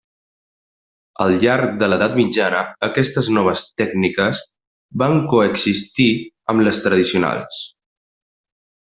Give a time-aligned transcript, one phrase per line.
[1.25, 4.41] Al llarg de l'edat mitjana aquestes noves tècniques
[5.03, 6.09] van coexistir
[6.55, 7.61] amb les tradicionals.